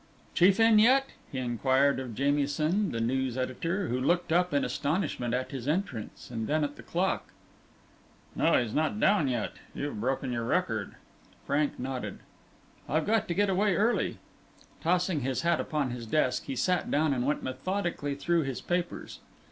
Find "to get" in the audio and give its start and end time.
13.27-13.47